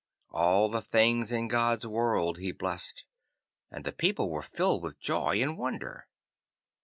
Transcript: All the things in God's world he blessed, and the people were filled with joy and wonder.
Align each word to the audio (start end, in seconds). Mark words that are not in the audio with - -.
All 0.31 0.67
the 0.67 0.81
things 0.81 1.31
in 1.31 1.47
God's 1.47 1.85
world 1.85 2.39
he 2.39 2.51
blessed, 2.51 3.05
and 3.69 3.85
the 3.85 3.91
people 3.93 4.31
were 4.31 4.41
filled 4.41 4.81
with 4.81 4.99
joy 4.99 5.39
and 5.43 5.55
wonder. 5.59 6.07